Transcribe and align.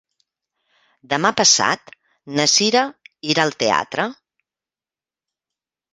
Demà 1.11 1.31
passat 1.41 1.93
na 2.39 2.47
Cira 2.55 2.83
irà 3.35 3.47
al 3.49 3.55
teatre. 3.65 4.07